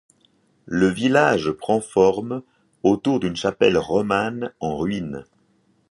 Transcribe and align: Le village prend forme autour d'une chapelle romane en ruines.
Le 0.65 0.87
village 0.87 1.51
prend 1.51 1.79
forme 1.79 2.41
autour 2.81 3.19
d'une 3.19 3.35
chapelle 3.35 3.77
romane 3.77 4.51
en 4.59 4.75
ruines. 4.79 5.25